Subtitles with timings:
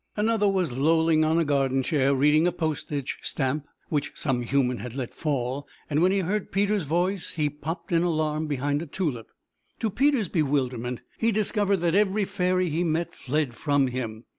[0.17, 4.95] Another was lolling on a garden chair, reading a postage stamp which some human had
[4.95, 9.27] let fall, and when he heard Peter's voice he popped in alarm behind a tulip.
[9.77, 14.23] To Peter's bewilderment he discovered that every fairy he met fled from him.